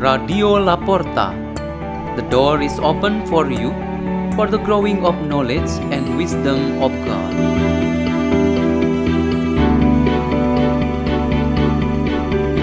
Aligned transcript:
Radio 0.00 0.56
Laporta. 0.56 1.36
The 2.16 2.22
door 2.30 2.62
is 2.62 2.78
open 2.78 3.26
for 3.26 3.50
you 3.52 3.68
for 4.34 4.46
the 4.46 4.56
growing 4.56 5.04
of 5.04 5.14
knowledge 5.28 5.68
and 5.92 6.16
wisdom 6.16 6.80
of 6.80 6.90
God. 7.04 7.36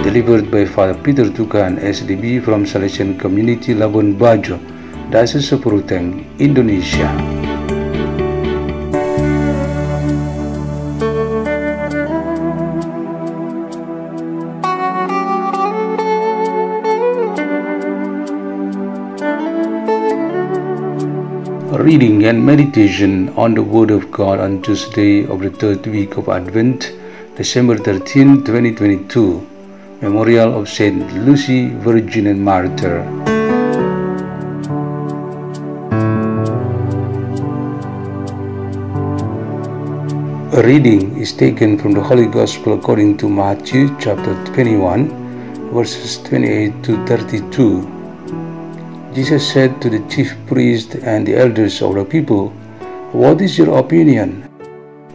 Delivered 0.01 0.49
by 0.49 0.65
Father 0.65 0.97
Peter 0.97 1.25
Tukan, 1.29 1.77
SDB 1.77 2.43
from 2.43 2.65
Salesian 2.65 3.19
Community 3.19 3.75
Labuan 3.75 4.17
Bajo, 4.17 4.57
Diocese 5.11 5.51
of 5.51 5.61
Ruteng, 5.61 6.25
Indonesia. 6.39 7.36
Reading 21.83 22.25
and 22.25 22.43
meditation 22.43 23.29
on 23.37 23.53
the 23.53 23.61
Word 23.61 23.91
of 23.91 24.09
God 24.11 24.39
on 24.39 24.63
Tuesday 24.63 25.27
of 25.27 25.41
the 25.41 25.49
third 25.51 25.85
week 25.85 26.17
of 26.17 26.27
Advent, 26.27 26.93
December 27.35 27.77
13, 27.77 28.43
2022, 28.43 29.47
Memorial 30.01 30.59
of 30.59 30.67
Saint 30.67 31.13
Lucy, 31.25 31.69
Virgin 31.69 32.27
and 32.27 32.43
Martyr. 32.43 33.01
A 40.57 40.63
reading 40.65 41.15
is 41.19 41.31
taken 41.31 41.77
from 41.77 41.91
the 41.91 42.01
Holy 42.01 42.25
Gospel 42.25 42.73
according 42.73 43.17
to 43.17 43.29
Matthew 43.29 43.95
chapter 43.99 44.33
21, 44.45 45.71
verses 45.71 46.17
28 46.23 46.83
to 46.83 47.05
32. 47.05 47.96
Jesus 49.17 49.49
said 49.51 49.81
to 49.81 49.89
the 49.89 50.07
chief 50.13 50.37
priests 50.45 50.93
and 50.93 51.25
the 51.25 51.35
elders 51.35 51.81
of 51.81 51.95
the 51.95 52.05
people, 52.05 52.49
What 53.17 53.41
is 53.41 53.57
your 53.57 53.79
opinion? 53.79 54.45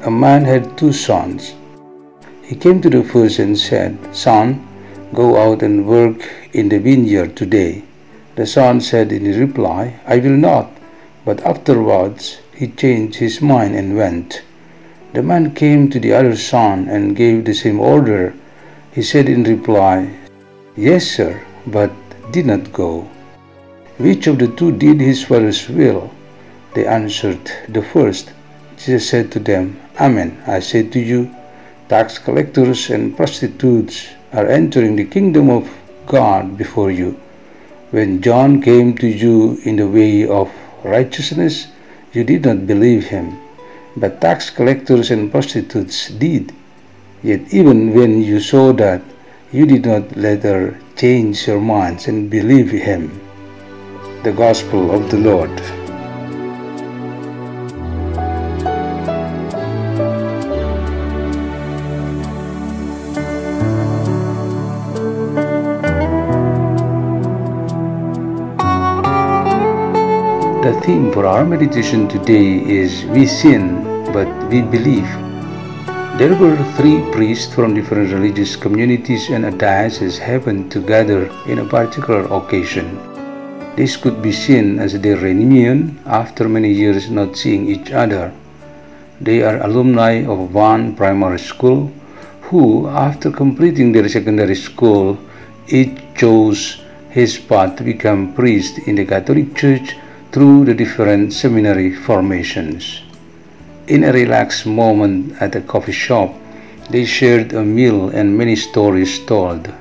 A 0.02 0.10
man 0.10 0.44
had 0.44 0.76
two 0.76 0.92
sons. 0.92 1.54
He 2.42 2.56
came 2.56 2.82
to 2.82 2.90
the 2.90 3.04
first 3.04 3.38
and 3.38 3.56
said, 3.56 3.96
Son, 4.10 4.66
go 5.14 5.38
out 5.38 5.62
and 5.62 5.86
work 5.86 6.28
in 6.52 6.68
the 6.68 6.80
vineyard 6.80 7.36
today. 7.36 7.84
The 8.34 8.44
son 8.44 8.80
said 8.80 9.12
in 9.12 9.38
reply, 9.38 10.00
I 10.04 10.18
will 10.18 10.36
not. 10.36 10.72
But 11.24 11.46
afterwards 11.46 12.40
he 12.56 12.74
changed 12.74 13.22
his 13.22 13.40
mind 13.40 13.76
and 13.76 13.96
went. 13.96 14.42
The 15.12 15.22
man 15.22 15.54
came 15.54 15.88
to 15.90 16.00
the 16.00 16.12
other 16.12 16.34
son 16.34 16.88
and 16.88 17.14
gave 17.14 17.44
the 17.44 17.54
same 17.54 17.78
order. 17.78 18.34
He 18.90 19.02
said 19.02 19.28
in 19.28 19.44
reply, 19.44 20.18
Yes, 20.74 21.06
sir, 21.06 21.46
but 21.68 21.92
did 22.32 22.46
not 22.46 22.72
go. 22.72 23.06
Which 23.98 24.26
of 24.26 24.38
the 24.38 24.48
two 24.48 24.72
did 24.72 25.00
his 25.00 25.22
father's 25.22 25.68
will? 25.68 26.10
They 26.74 26.86
answered, 26.86 27.52
The 27.68 27.82
first. 27.82 28.32
Jesus 28.78 29.08
said 29.08 29.30
to 29.32 29.38
them, 29.38 29.78
Amen, 30.00 30.42
I 30.46 30.60
say 30.60 30.82
to 30.88 30.98
you, 30.98 31.30
tax 31.90 32.18
collectors 32.18 32.88
and 32.88 33.14
prostitutes 33.14 34.08
are 34.32 34.46
entering 34.46 34.96
the 34.96 35.04
kingdom 35.04 35.50
of 35.50 35.68
God 36.06 36.56
before 36.56 36.90
you. 36.90 37.20
When 37.90 38.22
John 38.22 38.62
came 38.62 38.96
to 38.96 39.06
you 39.06 39.60
in 39.64 39.76
the 39.76 39.86
way 39.86 40.26
of 40.26 40.50
righteousness, 40.82 41.68
you 42.14 42.24
did 42.24 42.46
not 42.46 42.66
believe 42.66 43.08
him, 43.08 43.38
but 43.94 44.22
tax 44.22 44.48
collectors 44.48 45.10
and 45.10 45.30
prostitutes 45.30 46.08
did. 46.08 46.54
Yet 47.22 47.52
even 47.52 47.94
when 47.94 48.22
you 48.22 48.40
saw 48.40 48.72
that, 48.72 49.02
you 49.52 49.66
did 49.66 49.84
not 49.84 50.16
later 50.16 50.80
change 50.96 51.46
your 51.46 51.60
minds 51.60 52.08
and 52.08 52.30
believe 52.30 52.70
him 52.70 53.21
the 54.22 54.32
Gospel 54.32 54.92
of 54.92 55.10
the 55.10 55.18
Lord. 55.18 55.50
The 70.62 70.80
theme 70.86 71.12
for 71.12 71.26
our 71.26 71.44
meditation 71.44 72.06
today 72.08 72.62
is 72.62 73.04
We 73.06 73.26
sin, 73.26 73.82
but 74.12 74.28
we 74.48 74.62
believe. 74.62 75.10
There 76.16 76.36
were 76.38 76.56
three 76.76 77.00
priests 77.10 77.52
from 77.52 77.74
different 77.74 78.12
religious 78.12 78.54
communities 78.54 79.30
and 79.30 79.46
a 79.46 79.50
diocese 79.50 80.16
happened 80.18 80.70
to 80.70 80.80
gather 80.80 81.26
in 81.48 81.58
a 81.58 81.64
particular 81.64 82.22
occasion. 82.32 83.11
This 83.74 83.96
could 83.96 84.20
be 84.20 84.32
seen 84.32 84.78
as 84.78 85.00
their 85.00 85.16
reunion 85.16 85.98
after 86.04 86.46
many 86.46 86.70
years 86.70 87.10
not 87.10 87.36
seeing 87.36 87.68
each 87.68 87.90
other. 87.90 88.30
They 89.18 89.42
are 89.42 89.62
alumni 89.62 90.24
of 90.24 90.52
one 90.52 90.94
primary 90.94 91.38
school 91.38 91.90
who, 92.42 92.86
after 92.88 93.30
completing 93.30 93.92
their 93.92 94.08
secondary 94.10 94.56
school, 94.56 95.18
each 95.68 95.96
chose 96.14 96.82
his 97.08 97.38
path 97.38 97.76
to 97.76 97.82
become 97.82 98.34
priest 98.34 98.78
in 98.86 98.96
the 98.96 99.06
Catholic 99.06 99.54
Church 99.54 99.96
through 100.32 100.66
the 100.66 100.74
different 100.74 101.32
seminary 101.32 101.94
formations. 101.94 103.00
In 103.86 104.04
a 104.04 104.12
relaxed 104.12 104.66
moment 104.66 105.40
at 105.40 105.56
a 105.56 105.62
coffee 105.62 105.92
shop, 105.92 106.34
they 106.90 107.06
shared 107.06 107.54
a 107.54 107.64
meal 107.64 108.10
and 108.10 108.36
many 108.36 108.56
stories 108.56 109.18
told. 109.24 109.72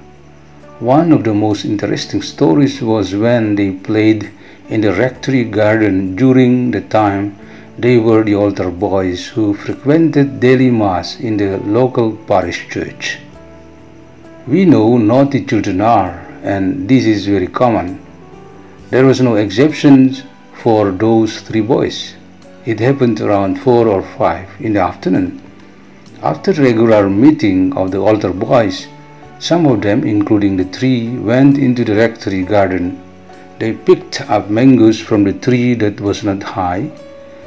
One 0.82 1.12
of 1.12 1.24
the 1.24 1.36
most 1.36 1.64
interesting 1.64 2.24
stories 2.24 2.82
was 2.82 3.14
when 3.14 3.54
they 3.54 3.70
played 3.70 4.32
in 4.68 4.82
the 4.82 4.92
rectory 4.92 5.44
garden 5.44 6.16
during 6.16 6.72
the 6.72 6.82
time 6.82 7.38
they 7.78 8.00
were 8.00 8.24
the 8.24 8.34
altar 8.34 8.72
boys 8.72 9.28
who 9.28 9.54
frequented 9.54 10.40
daily 10.40 10.72
mass 10.72 11.20
in 11.20 11.38
the 11.38 11.60
local 11.60 12.14
parish 12.14 12.68
church. 12.68 13.20
We 14.48 14.66
know 14.66 14.98
naughty 14.98 15.46
children 15.46 15.82
are, 15.82 16.26
and 16.42 16.90
this 16.90 17.06
is 17.06 17.28
very 17.28 17.46
common. 17.46 18.04
There 18.90 19.06
was 19.06 19.22
no 19.22 19.36
exception 19.36 20.16
for 20.64 20.90
those 20.90 21.42
three 21.42 21.62
boys. 21.62 22.16
It 22.66 22.80
happened 22.80 23.22
around 23.22 23.60
4 23.60 23.88
or 23.88 24.02
5 24.02 24.50
in 24.60 24.74
the 24.74 24.82
afternoon. 24.82 25.44
After 26.24 26.54
regular 26.54 27.08
meeting 27.08 27.78
of 27.78 27.92
the 27.92 28.00
altar 28.00 28.34
boys, 28.34 28.88
some 29.42 29.66
of 29.66 29.82
them, 29.82 30.04
including 30.04 30.56
the 30.56 30.66
three, 30.66 31.18
went 31.18 31.58
into 31.58 31.84
the 31.84 31.96
rectory 31.96 32.44
garden. 32.44 33.02
They 33.58 33.74
picked 33.74 34.22
up 34.30 34.52
mangoes 34.52 35.00
from 35.00 35.24
the 35.24 35.34
tree 35.34 35.74
that 35.74 36.00
was 36.00 36.24
not 36.24 36.44
high, 36.44 36.92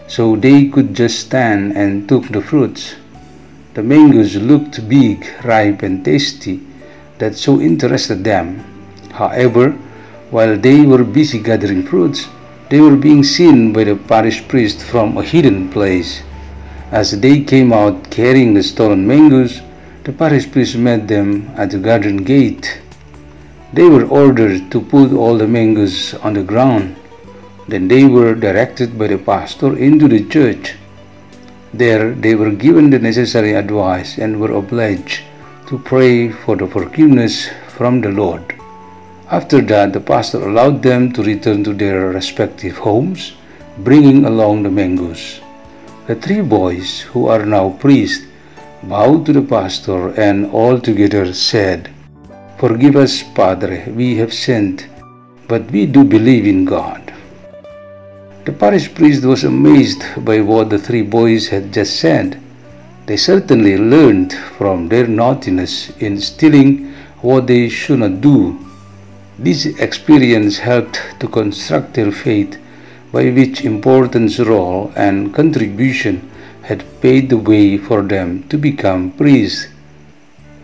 so 0.09 0.35
they 0.35 0.67
could 0.67 0.93
just 0.93 1.21
stand 1.21 1.77
and 1.77 2.09
took 2.09 2.27
the 2.29 2.41
fruits. 2.41 2.97
The 3.75 3.85
mangoes 3.85 4.35
looked 4.35 4.89
big, 4.89 5.25
ripe, 5.45 5.83
and 5.83 6.05
tasty, 6.05 6.61
that 7.19 7.37
so 7.37 7.61
interested 7.61 8.25
them. 8.25 8.65
However, 9.13 9.71
while 10.31 10.59
they 10.59 10.83
were 10.83 11.05
busy 11.05 11.39
gathering 11.39 11.85
fruits, 11.85 12.27
they 12.71 12.81
were 12.81 12.97
being 12.97 13.23
seen 13.23 13.73
by 13.73 13.85
the 13.85 13.95
parish 13.95 14.47
priest 14.49 14.83
from 14.83 15.17
a 15.17 15.23
hidden 15.23 15.71
place. 15.71 16.25
As 16.91 17.21
they 17.21 17.45
came 17.45 17.73
out 17.73 18.11
carrying 18.11 18.55
the 18.55 18.65
stolen 18.65 19.07
mangoes, 19.07 19.61
the 20.05 20.13
parish 20.13 20.53
priest 20.53 20.77
met 20.77 21.09
them 21.09 21.51
at 21.57 21.71
the 21.71 21.79
garden 21.79 22.19
gate. 22.19 22.79
They 23.73 23.89
were 23.89 24.05
ordered 24.05 24.71
to 24.71 24.83
put 24.83 25.15
all 25.15 25.39
the 25.39 25.49
mangoes 25.49 26.13
on 26.23 26.35
the 26.35 26.43
ground. 26.43 26.97
Then 27.69 27.89
they 27.89 28.05
were 28.05 28.35
directed 28.35 28.99
by 28.99 29.07
the 29.07 29.17
pastor 29.17 29.79
into 29.79 30.07
the 30.07 30.29
church. 30.29 30.75
There 31.73 32.13
they 32.13 32.35
were 32.35 32.51
given 32.51 32.91
the 32.91 32.99
necessary 32.99 33.55
advice 33.55 34.19
and 34.19 34.39
were 34.39 34.53
obliged 34.53 35.23
to 35.69 35.79
pray 35.79 36.29
for 36.29 36.55
the 36.55 36.67
forgiveness 36.67 37.49
from 37.69 38.03
the 38.03 38.11
Lord. 38.11 38.55
After 39.31 39.63
that, 39.63 39.95
the 39.95 40.01
pastor 40.01 40.47
allowed 40.47 40.83
them 40.83 41.13
to 41.15 41.23
return 41.23 41.65
to 41.65 41.73
their 41.73 42.11
respective 42.11 42.77
homes, 42.77 43.33
bringing 43.79 44.27
along 44.27 44.65
the 44.65 44.71
mangoes. 44.71 45.41
The 46.07 46.15
three 46.15 46.43
boys, 46.43 47.01
who 47.01 47.27
are 47.27 47.47
now 47.47 47.71
priests, 47.81 48.27
bowed 48.89 49.25
to 49.27 49.33
the 49.33 49.43
pastor 49.43 50.09
and 50.21 50.47
all 50.47 50.79
together 50.79 51.33
said, 51.33 51.91
Forgive 52.59 52.97
us, 52.97 53.23
Padre, 53.23 53.91
we 53.91 54.17
have 54.17 54.33
sinned, 54.33 54.87
but 55.49 55.71
we 55.71 55.87
do 55.87 56.05
believe 56.05 56.47
in 56.47 56.65
God. 56.65 57.13
The 58.45 58.53
parish 58.53 58.95
priest 58.95 59.25
was 59.25 59.45
amazed 59.45 60.03
by 60.25 60.41
what 60.41 60.71
the 60.71 60.79
three 60.79 61.03
boys 61.03 61.49
had 61.49 61.73
just 61.73 61.99
said. 61.99 62.41
They 63.07 63.17
certainly 63.17 63.77
learned 63.79 64.33
from 64.33 64.89
their 64.89 65.07
naughtiness 65.07 65.91
in 65.99 66.21
stealing 66.21 66.93
what 67.23 67.47
they 67.47 67.69
should 67.69 68.01
not 68.01 68.21
do. 68.21 68.59
This 69.39 69.67
experience 69.67 70.59
helped 70.59 71.01
to 71.21 71.29
construct 71.29 71.95
their 71.95 72.13
faith, 72.13 72.59
by 73.13 73.31
which 73.31 73.65
important 73.65 74.39
role 74.39 74.93
and 74.95 75.35
contribution 75.35 76.31
had 76.65 76.85
paved 77.01 77.31
the 77.31 77.37
way 77.37 77.77
for 77.77 78.03
them 78.03 78.43
to 78.49 78.57
become 78.57 79.13
priests. 79.13 79.69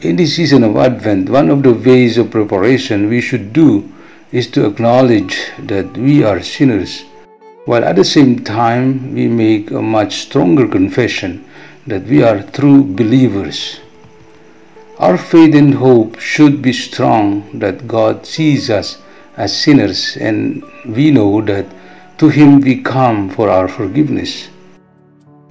In 0.01 0.17
this 0.17 0.37
season 0.37 0.65
of 0.65 0.77
Advent, 0.77 1.29
one 1.29 1.51
of 1.51 1.63
the 1.63 1.75
ways 1.75 2.17
of 2.17 2.31
preparation 2.31 3.09
we 3.09 3.21
should 3.21 3.53
do 3.53 3.93
is 4.33 4.47
to 4.53 4.65
acknowledge 4.65 5.51
that 5.59 5.97
we 5.97 6.25
are 6.25 6.41
sinners, 6.41 7.03
while 7.67 7.85
at 7.85 7.97
the 7.97 8.05
same 8.05 8.43
time 8.45 9.15
we 9.15 9.29
make 9.29 9.71
a 9.71 9.83
much 9.83 10.15
stronger 10.23 10.67
confession 10.67 11.45
that 11.87 12.05
we 12.05 12.23
are 12.23 12.43
true 12.43 12.83
believers. 12.83 13.81
Our 14.99 15.19
faith 15.19 15.55
and 15.55 15.75
hope 15.75 16.19
should 16.19 16.63
be 16.63 16.73
strong 16.73 17.59
that 17.59 17.89
God 17.89 18.27
sees 18.27 18.71
us 18.71 18.99
as 19.37 19.57
sinners 19.57 20.17
and 20.17 20.63
we 20.87 21.11
know 21.11 21.41
that 21.43 21.67
to 22.19 22.29
Him 22.29 22.61
we 22.61 22.83
come 22.83 23.31
for 23.31 23.49
our 23.51 23.69
forgiveness. 23.69 24.49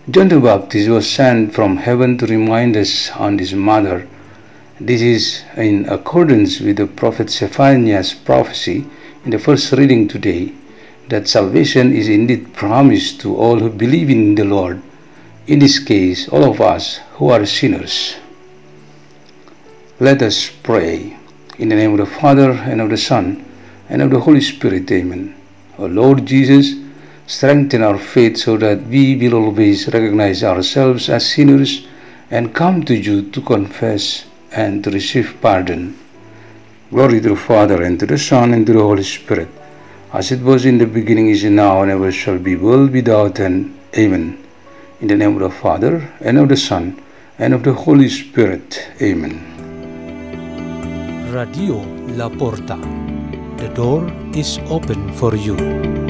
John 0.08 0.30
the 0.30 0.40
Baptist 0.40 0.90
was 0.90 1.08
sent 1.08 1.54
from 1.54 1.78
heaven 1.78 2.18
to 2.18 2.26
remind 2.26 2.76
us 2.76 3.12
on 3.12 3.38
his 3.38 3.54
mother. 3.54 4.08
This 4.80 5.02
is 5.02 5.44
in 5.56 5.88
accordance 5.88 6.62
with 6.62 6.78
the 6.78 6.88
prophet 6.88 7.30
Zephaniah's 7.30 8.14
prophecy 8.14 8.86
in 9.24 9.32
the 9.32 9.38
first 9.38 9.72
reading 9.74 10.08
today 10.08 10.54
that 11.10 11.28
salvation 11.28 11.94
is 11.94 12.08
indeed 12.08 12.54
promised 12.54 13.20
to 13.22 13.36
all 13.36 13.60
who 13.60 13.70
believe 13.70 14.10
in 14.10 14.34
the 14.34 14.46
Lord, 14.46 14.82
in 15.46 15.60
this 15.60 15.78
case, 15.78 16.28
all 16.30 16.50
of 16.50 16.62
us 16.62 17.02
who 17.16 17.30
are 17.30 17.46
sinners. 17.46 18.16
Let 20.00 20.22
us 20.22 20.50
pray. 20.50 21.18
In 21.60 21.70
the 21.70 21.76
name 21.76 21.92
of 21.92 21.98
the 21.98 22.06
Father, 22.06 22.52
and 22.52 22.80
of 22.80 22.90
the 22.90 22.98
Son, 22.98 23.46
and 23.90 24.02
of 24.02 24.12
the 24.12 24.22
Holy 24.22 24.42
Spirit. 24.42 24.90
Amen. 24.92 25.36
O 25.78 25.86
Lord 25.88 26.26
Jesus, 26.26 26.74
strengthen 27.30 27.84
our 27.84 28.00
faith 28.00 28.38
so 28.38 28.58
that 28.58 28.82
we 28.88 29.16
will 29.16 29.36
always 29.36 29.88
recognize 29.94 30.44
ourselves 30.44 31.10
as 31.10 31.32
sinners 31.32 31.86
and 32.32 32.56
come 32.56 32.84
to 32.84 32.96
you 32.96 33.30
to 33.30 33.40
confess 33.40 34.26
and 34.52 34.84
to 34.84 34.90
receive 34.90 35.38
pardon. 35.40 35.96
Glory 36.90 37.22
to 37.22 37.30
the 37.30 37.36
Father, 37.36 37.84
and 37.84 38.00
to 38.00 38.08
the 38.08 38.18
Son, 38.18 38.52
and 38.52 38.66
to 38.66 38.74
the 38.74 38.82
Holy 38.82 39.04
Spirit, 39.04 39.48
as 40.12 40.32
it 40.32 40.42
was 40.42 40.66
in 40.66 40.80
the 40.80 40.88
beginning, 40.88 41.30
is 41.30 41.44
now, 41.44 41.84
and 41.84 41.92
ever 41.92 42.12
shall 42.12 42.40
be, 42.40 42.56
world 42.56 42.92
without 42.92 43.40
end. 43.40 43.78
Amen. 43.96 44.44
In 45.00 45.08
the 45.08 45.16
name 45.16 45.36
of 45.36 45.42
the 45.42 45.52
Father, 45.52 46.12
and 46.22 46.40
of 46.40 46.50
the 46.50 46.58
Son, 46.58 47.00
and 47.38 47.54
of 47.54 47.62
the 47.64 47.74
Holy 47.74 48.10
Spirit. 48.10 48.90
Amen. 49.00 49.36
Radio 51.32 51.76
La 52.18 52.28
Porta. 52.28 52.78
The 53.58 53.70
door 53.76 54.12
is 54.34 54.58
open 54.68 55.14
for 55.14 55.36
you. 55.36 56.09